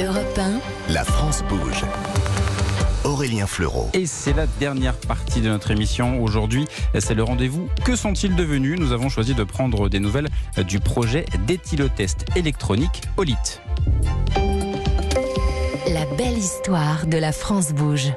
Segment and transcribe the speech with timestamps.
[0.00, 1.84] Europe 1, La France bouge.
[3.04, 3.88] Aurélien Fleureau.
[3.94, 6.22] Et c'est la dernière partie de notre émission.
[6.22, 6.66] Aujourd'hui,
[6.98, 7.68] c'est le rendez-vous.
[7.84, 8.78] Que sont-ils devenus?
[8.78, 10.28] Nous avons choisi de prendre des nouvelles
[10.68, 13.60] du projet d'éthylotest électronique OLIT.
[15.92, 18.12] la belle histoire de la France bouge.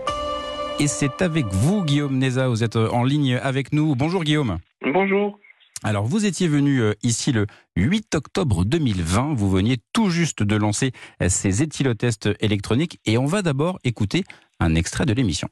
[0.80, 2.48] Et c'est avec vous, Guillaume Neza.
[2.48, 3.96] Vous êtes en ligne avec nous.
[3.96, 4.60] Bonjour, Guillaume.
[4.94, 5.40] Bonjour.
[5.84, 9.34] Alors, vous étiez venu euh, ici le 8 octobre 2020.
[9.34, 10.92] Vous veniez tout juste de lancer
[11.24, 13.00] euh, ces éthylotests électroniques.
[13.06, 14.24] Et on va d'abord écouter
[14.60, 15.48] un extrait de l'émission.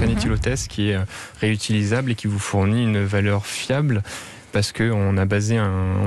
[0.00, 1.04] Un éthylotest qui est euh,
[1.40, 4.02] réutilisable et qui vous fournit une valeur fiable
[4.56, 5.26] parce qu'on a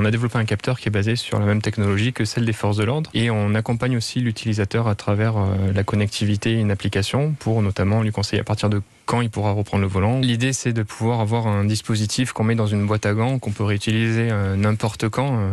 [0.09, 2.83] développé un capteur qui est basé sur la même technologie que celle des forces de
[2.83, 7.61] l'ordre et on accompagne aussi l'utilisateur à travers euh, la connectivité et une application pour
[7.61, 10.19] notamment lui conseiller à partir de quand il pourra reprendre le volant.
[10.21, 13.51] L'idée c'est de pouvoir avoir un dispositif qu'on met dans une boîte à gants qu'on
[13.51, 15.37] peut réutiliser euh, n'importe quand.
[15.37, 15.51] Euh,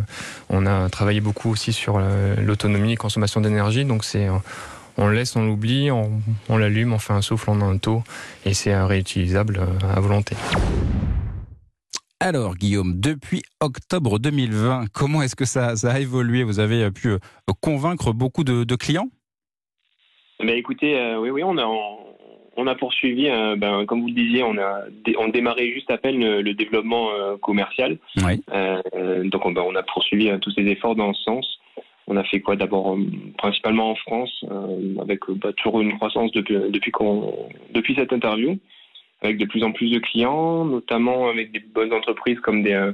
[0.49, 2.01] On a travaillé beaucoup aussi sur
[2.43, 4.27] l'autonomie et consommation d'énergie donc c'est
[4.97, 6.11] on le laisse, on l'oublie, on,
[6.49, 8.03] on l'allume, on fait un souffle, on a un taux
[8.47, 9.61] et c'est réutilisable
[9.95, 10.35] à volonté.
[12.27, 16.43] Alors, Guillaume, depuis octobre 2020, comment est-ce que ça, ça a évolué?
[16.43, 17.19] Vous avez euh, pu euh,
[17.61, 19.07] convaincre beaucoup de, de clients?
[20.43, 21.65] Mais écoutez, euh, oui, oui, on a,
[22.57, 24.87] on a poursuivi, euh, ben, comme vous le disiez, on a,
[25.21, 27.97] on démarrait juste à peine le, le développement euh, commercial.
[28.17, 28.43] Oui.
[29.31, 31.47] Donc, on, ben, on a poursuivi tous ces efforts dans ce sens.
[32.09, 32.57] On a fait quoi?
[32.57, 32.99] D'abord,
[33.39, 34.45] principalement en France,
[35.01, 36.93] avec bah, toujours une croissance depuis, depuis,
[37.73, 38.59] depuis cette interview,
[39.23, 42.93] avec de plus en plus de clients, notamment avec des bonnes entreprises comme des, euh,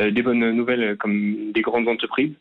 [0.00, 2.34] euh, des bonnes nouvelles euh, comme des grandes entreprises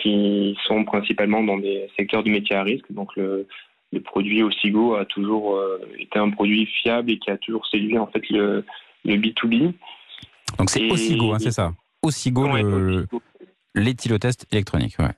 [0.00, 2.84] qui sont principalement dans des secteurs de métiers à risque.
[2.90, 3.46] Donc, le,
[3.92, 5.58] le produit Osigo a toujours
[5.98, 8.62] été un produit fiable et qui a toujours séduit en fait le,
[9.06, 9.72] le B2B.
[10.58, 11.72] Donc c'est Osigo, hein, c'est ça?
[12.02, 12.46] Osigo,
[13.74, 14.96] l'éthylotest électronique.
[14.98, 15.14] Ouais.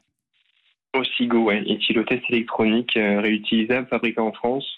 [0.95, 4.78] Osigo, ouais, éthylotest électronique euh, réutilisable, fabriqué en France,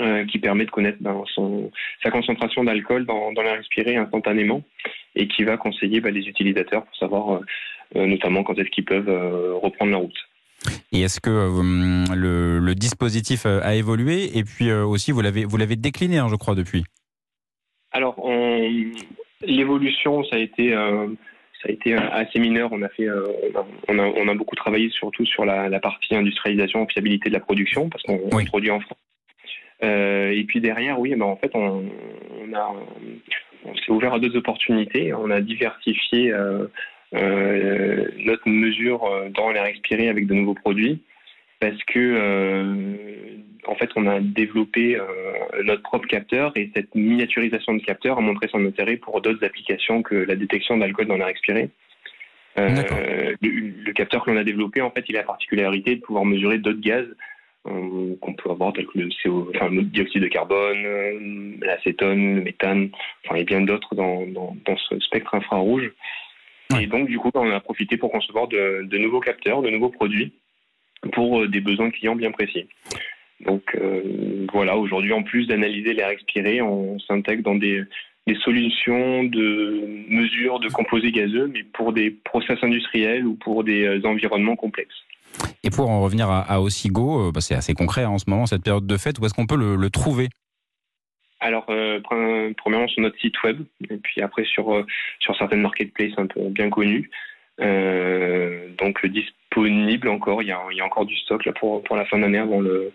[0.00, 1.70] euh, qui permet de connaître ben, son,
[2.02, 4.62] sa concentration d'alcool dans, dans l'air respiré instantanément
[5.14, 7.40] et qui va conseiller ben, les utilisateurs pour savoir euh,
[7.96, 10.16] euh, notamment quand est-ce qu'ils peuvent euh, reprendre la route.
[10.92, 11.30] Et est-ce que
[12.14, 14.38] le, le dispositif a évolué?
[14.38, 16.84] Et puis aussi, vous l'avez, vous l'avez décliné, hein, je crois, depuis.
[17.90, 18.70] Alors, on-
[19.44, 22.68] l'évolution, ça a été, ça a été assez mineur.
[22.72, 23.26] On a fait, euh,
[23.88, 27.40] on a, on a beaucoup travaillé surtout sur la, la partie industrialisation, fiabilité de la
[27.40, 28.44] production, parce qu'on Oui.
[28.44, 28.98] produit en France.
[29.84, 31.84] Euh, et puis derrière, oui, ben en fait, on,
[32.40, 32.74] on a,
[33.64, 35.12] on s'est ouvert à d'autres opportunités.
[35.14, 36.66] On a diversifié euh,
[37.14, 41.02] euh, notre mesure dans l'air expiré avec de nouveaux produits,
[41.60, 45.04] parce que en fait, on a développé euh,
[45.64, 50.02] notre propre capteur et cette miniaturisation de capteur a montré son intérêt pour d'autres applications
[50.02, 51.70] que la détection d'alcool dans l'air expiré.
[52.58, 53.48] Euh, le,
[53.84, 56.58] le capteur que l'on a développé, en fait, il a la particularité de pouvoir mesurer
[56.58, 57.06] d'autres gaz
[57.64, 62.42] qu'on peut avoir, tels que le, CO, enfin, le dioxyde de carbone, euh, l'acétone, le
[62.42, 62.90] méthane,
[63.24, 65.92] enfin, et bien d'autres dans, dans, dans ce spectre infrarouge.
[66.72, 66.84] Ouais.
[66.84, 69.90] Et donc, du coup, on a profité pour concevoir de, de nouveaux capteurs, de nouveaux
[69.90, 70.32] produits
[71.12, 72.66] pour euh, des besoins clients bien précis.
[73.40, 77.82] Donc euh, voilà, aujourd'hui, en plus d'analyser l'air expiré, on s'intègre dans des,
[78.26, 83.84] des solutions de mesure de composés gazeux, mais pour des process industriels ou pour des
[83.84, 85.02] euh, environnements complexes.
[85.64, 88.28] Et pour en revenir à, à Osigo, euh, bah, c'est assez concret hein, en ce
[88.28, 89.18] moment, cette période de fête.
[89.18, 90.28] Où est-ce qu'on peut le, trouver?
[91.40, 94.86] Alors, euh, premièrement sur notre site web, et puis après sur, euh,
[95.18, 97.10] sur certaines marketplaces un peu bien connues.
[97.60, 101.82] Euh, donc disponible encore, il y, a, il y a encore du stock là pour,
[101.82, 102.92] pour la fin d'année avant le.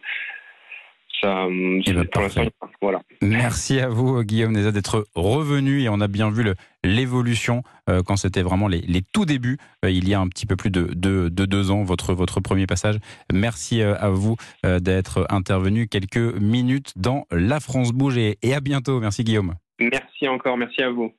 [1.21, 2.75] Ça, euh, Eh ben, pour l'instant, parfait.
[2.81, 3.01] voilà.
[3.21, 8.01] Merci à vous, Guillaume Neza, d'être revenu et on a bien vu le- l'évolution euh,
[8.05, 10.69] quand c'était vraiment les, les tout débuts, euh, il y a un petit peu plus
[10.69, 12.97] de, de, de deux ans, votre, votre premier passage.
[13.33, 18.59] Merci euh, à vous d'être intervenu quelques minutes dans La France Bouge et, et à
[18.59, 18.99] bientôt.
[18.99, 19.55] Merci, Guillaume.
[19.79, 21.13] Merci encore, merci à vous.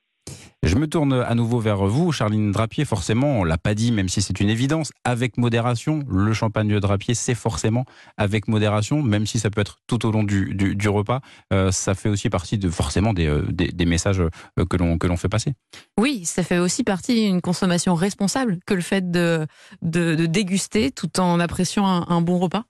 [0.64, 2.84] Je me tourne à nouveau vers vous, Charline Drapier.
[2.84, 6.02] Forcément, on l'a pas dit, même si c'est une évidence, avec modération.
[6.10, 7.84] Le champagne de Drapier, c'est forcément
[8.16, 11.20] avec modération, même si ça peut être tout au long du, repas.
[11.52, 15.16] Euh, ça fait aussi partie de forcément des, euh, messages euh, que l'on que l'on
[15.16, 15.54] fait passer.
[15.98, 19.46] Oui, ça fait aussi partie d'une consommation responsable que le fait de,
[19.82, 22.64] déguster tout en appréciant un bon repas.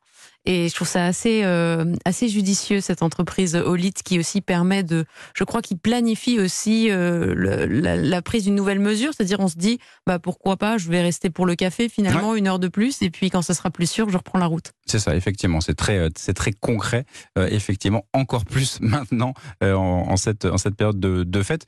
[0.45, 5.05] Et je trouve ça assez, euh, assez judicieux, cette entreprise Olit, qui aussi permet de,
[5.35, 9.13] je crois, qui planifie aussi euh, le- la, la prise d'une nouvelle mesure.
[9.15, 12.47] C'est-à-dire, on se dit, bah, pourquoi pas, je vais rester pour le café finalement une
[12.47, 14.73] heure de plus, et puis quand ça sera plus sûr, je reprends la route.
[14.87, 17.05] C'est ça, effectivement, c'est très, euh, c'est très concret,
[17.37, 21.67] euh, effectivement, encore plus maintenant en, en cette, en cette période de, de fête.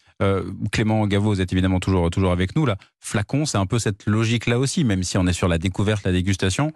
[0.72, 2.76] Clément Gaveau, vous êtes évidemment toujours, toujours avec nous là.
[3.00, 6.04] Flacon, c'est un peu cette logique là aussi, même si on est sur la découverte,
[6.04, 6.72] la dégustation.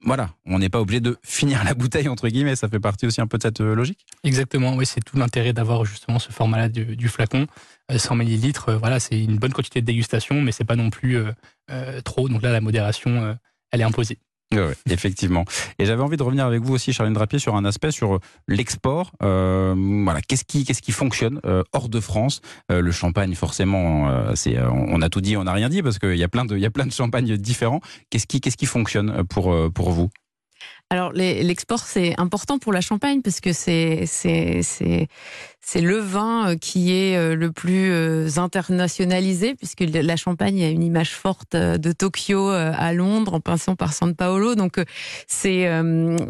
[0.00, 2.56] Voilà, on n'est pas obligé de finir la bouteille entre guillemets.
[2.56, 4.06] Ça fait partie aussi un peu de cette logique.
[4.24, 4.74] Exactement.
[4.74, 7.46] Oui, c'est tout l'intérêt d'avoir justement ce format-là du, flacon.
[7.94, 11.18] 100 millilitres, voilà, c'est une bonne quantité de dégustation, mais c'est pas non plus
[12.04, 12.28] trop.
[12.28, 13.36] Donc là, la modération,
[13.70, 14.18] elle est imposée.
[14.54, 15.44] Oui, effectivement.
[15.78, 19.10] Et j'avais envie de revenir avec vous aussi, Charline Drapier, sur un aspect sur l'export.
[19.22, 22.42] Euh, voilà, qu'est-ce qui, qu'est-ce qui fonctionne euh, hors de France?
[22.70, 24.08] Euh, Le champagne, forcément,
[24.70, 26.62] on a tout dit, on n'a rien dit parce qu'il y a plein de, il
[26.62, 27.80] y a plein de champagnes différents.
[28.10, 30.10] Qu'est-ce qui, qu'est-ce qui fonctionne pour pour vous?
[30.90, 34.62] Alors l'export c'est important pour la Champagne parce que c'est c'est
[35.68, 40.68] c'est le vin euh, qui est euh, le plus euh, internationalisé, puisque la Champagne a
[40.68, 44.54] une image forte de Tokyo à Londres, en passant par San Paolo.
[44.54, 44.80] Donc,
[45.26, 45.68] c'est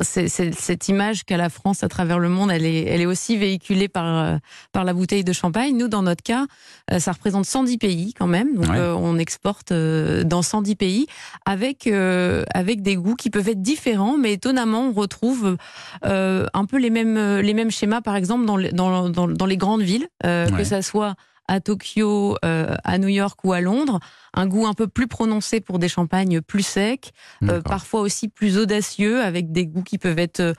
[0.01, 3.89] cette image qu'a la France à travers le monde, elle est, elle est aussi véhiculée
[3.89, 4.39] par,
[4.73, 5.77] par la bouteille de champagne.
[5.77, 6.47] Nous, dans notre cas,
[6.99, 8.55] ça représente 110 pays quand même.
[8.55, 11.07] Donc, on exporte dans 110 pays
[11.45, 15.57] avec, avec des goûts qui peuvent être différents, mais étonnamment, on retrouve
[16.03, 19.83] un peu les mêmes, les mêmes schémas, par exemple, dans, dans, dans dans, les grandes
[19.83, 21.15] villes, euh, que ça soit
[21.49, 24.01] à Tokyo, euh, à New York ou à Londres,
[24.35, 27.13] un goût un peu plus prononcé pour des champagnes plus secs,
[27.45, 30.55] euh, parfois aussi plus audacieux, avec des goûts qui peuvent être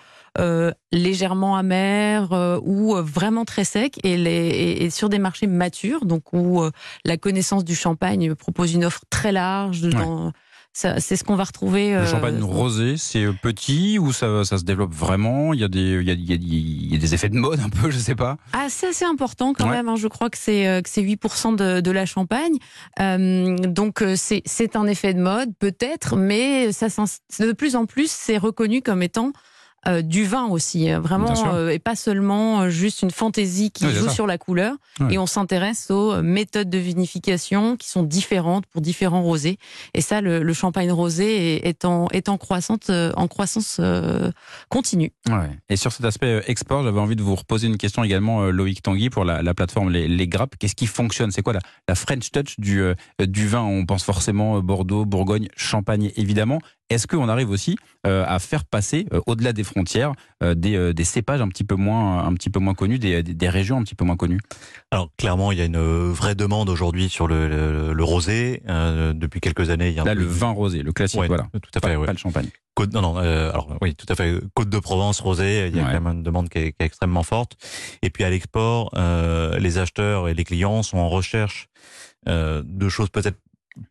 [0.94, 2.32] légèrement amers
[2.64, 6.62] ou vraiment très secs, et, les, et, sur des marchés matures, donc où
[7.04, 9.82] la connaissance du champagne propose une offre très large.
[9.82, 10.32] Dans,
[10.78, 11.90] c'est ce qu'on va retrouver.
[11.90, 15.54] Le euh, champagne rosé, c'est euh, petit ou ça, ça, se développe vraiment?
[15.54, 17.70] Il y, a des, il, y a, il y a des effets de mode un
[17.70, 18.38] peu, je sais pas.
[18.54, 19.90] Ah, c'est assez important quand même.
[19.90, 19.96] Hein.
[19.96, 22.58] Je crois que c'est euh, que c'est 8% de, de, la Champagne.
[23.00, 26.88] Euh, donc c'est un effet de mode peut-être, mais ça,
[27.40, 29.32] de plus en plus c'est reconnu comme étant
[29.88, 34.10] euh, du vin aussi, euh, vraiment, euh, et pas seulement juste une fantaisie qui joue
[34.10, 34.76] sur la couleur.
[35.10, 39.58] Et on s'intéresse aux méthodes de vinification qui sont différentes pour différents rosés.
[39.94, 43.80] Et ça, le, champagne rosé est, en, est en, croissance, en croissance
[44.70, 45.12] continue.
[45.70, 49.10] Et sur cet aspect export, j'avais envie de vous reposer une question également, Loïc Tanguy,
[49.10, 50.56] pour la, plateforme Les, Grappes.
[50.58, 51.32] Qu'est-ce qui fonctionne?
[51.32, 52.82] C'est quoi la, French touch du,
[53.20, 53.62] du vin?
[53.62, 56.60] On pense forcément Bordeaux, Bourgogne, Champagne, évidemment.
[56.90, 61.42] Est-ce qu'on arrive aussi euh, à faire passer, euh, au-delà des frontières, euh, des, cépages
[61.42, 64.16] un petit peu moins, un petit peu moins connus, des, régions un petit peu moins
[64.16, 64.40] connues?
[64.92, 68.62] Alors clairement, il y a une vraie demande aujourd'hui sur le, rosé.
[68.68, 71.48] depuis quelques années, il y a là le vin rosé, le classique, voilà.
[71.52, 72.48] Tout à fait, pas, le champagne.
[72.74, 74.40] Côte, non, non, alors oui, tout à fait.
[74.54, 76.86] Côte de Provence rosé, il y a quand même une demande qui est, qui est,
[76.86, 77.58] extrêmement forte.
[78.02, 78.92] Et puis à l'export,
[79.60, 81.68] les acheteurs et les clients sont en recherche
[82.26, 83.40] de choses peut-être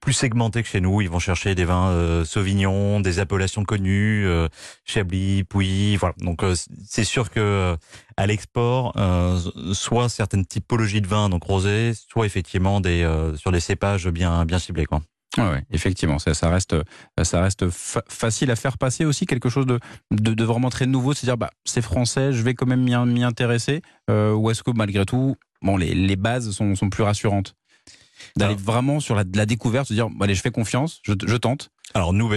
[0.01, 1.01] plus segmentés que chez nous.
[1.01, 4.49] Ils vont chercher des vins euh, Sauvignon, des appellations connues, euh,
[4.85, 6.15] Chablis, Pouilly, voilà.
[6.19, 6.55] Donc euh,
[6.87, 7.77] c'est sûr que euh,
[8.17, 8.95] à l'export,
[9.73, 12.81] soit certaines typologies de vins, donc rosés, soit effectivement
[13.37, 15.03] sur des cépages bien ciblés, quoi.
[15.37, 16.77] Ouais, effectivement, ça, reste,
[18.09, 21.83] facile à faire passer aussi quelque chose de, vraiment très nouveau, c'est dire bah c'est
[21.83, 26.53] français, je vais quand même m'y intéresser, ou est-ce que malgré tout, bon les, bases
[26.53, 27.55] sont plus rassurantes?
[28.37, 31.71] D'aller vraiment sur la, la, découverte, se dire allez, je fais confiance, je, je tente.
[31.97, 32.31] Alors nous,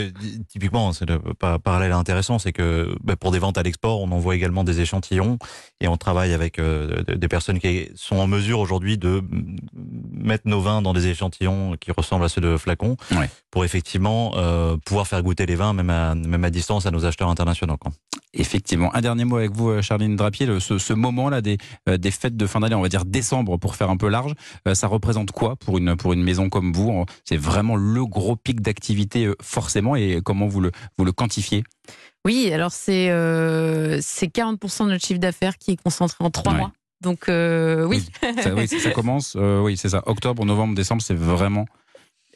[0.47, 1.19] typiquement, c'est le
[1.57, 5.37] parallèle intéressant, c'est que bah, pour des ventes à l'export, on envoie également des échantillons
[5.81, 9.21] et on travaille avec euh, des personnes qui sont en mesure aujourd'hui de
[10.13, 12.95] mettre nos vins dans des échantillons qui ressemblent à ceux de flacons
[13.51, 17.05] pour effectivement euh, pouvoir faire goûter les vins même à, même à distance à nos
[17.05, 17.75] acheteurs internationaux.
[18.33, 18.95] Effectivement.
[18.95, 20.47] Un dernier mot avec vous, euh, Charline Drapier.
[20.61, 23.89] ce, ce moment-là des, des fêtes de fin d'année, on va dire décembre pour faire
[23.89, 24.35] un peu large,
[24.73, 27.03] ça représente quoi pour une, pour une maison comme vous?
[27.25, 31.63] C'est vraiment le gros pic d'activité forcément et comment vous le, vous le quantifiez?
[32.25, 36.71] Oui, alors c'est euh, 40% de notre chiffre d'affaires qui est concentré en trois mois.
[37.01, 38.05] Donc euh, oui.
[38.55, 38.67] oui.
[38.67, 40.03] Ça, commence, euh, oui, c'est ça.
[40.05, 41.65] Octobre, novembre, décembre, c'est vraiment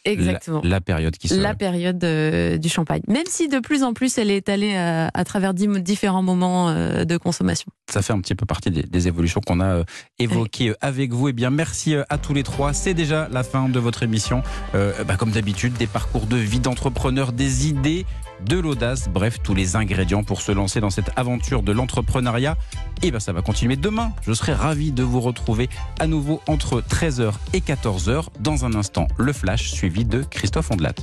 [0.06, 0.62] Exactement.
[0.64, 1.36] La, période qui se...
[1.36, 3.02] La période euh, du champagne.
[3.08, 7.06] Même si de plus en plus elle est étalée à, à travers différents moments euh,
[7.06, 7.72] de consommation.
[7.92, 9.84] Ça fait un petit peu partie des, des évolutions qu'on a euh,
[10.20, 11.30] évoquées avec vous.
[11.30, 12.74] Eh bien, merci à tous les trois.
[12.74, 14.44] C'est déjà la fin de votre émission.
[14.74, 18.06] Bah, comme d'habitude, des parcours de vie d'entrepreneurs, des idées,
[18.44, 22.58] de l'audace, bref, tous les ingrédients pour se lancer dans cette aventure de l'entrepreneuriat.
[23.02, 24.12] Et bien, ça va continuer demain.
[24.22, 25.70] Je serai ravi de vous retrouver
[26.00, 28.26] à nouveau entre 13h et 14h.
[28.40, 30.96] Dans un instant, le flash suivi de Christophe Ondelat.